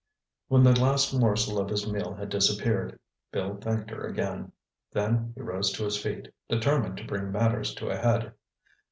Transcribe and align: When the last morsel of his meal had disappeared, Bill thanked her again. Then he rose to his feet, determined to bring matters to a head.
When 0.47 0.63
the 0.63 0.73
last 0.81 1.13
morsel 1.13 1.59
of 1.59 1.69
his 1.69 1.85
meal 1.85 2.15
had 2.15 2.29
disappeared, 2.29 2.97
Bill 3.31 3.57
thanked 3.57 3.91
her 3.91 4.07
again. 4.07 4.51
Then 4.91 5.31
he 5.35 5.43
rose 5.43 5.71
to 5.73 5.83
his 5.83 6.01
feet, 6.01 6.33
determined 6.49 6.97
to 6.97 7.05
bring 7.05 7.31
matters 7.31 7.75
to 7.75 7.89
a 7.91 7.97
head. 7.97 8.33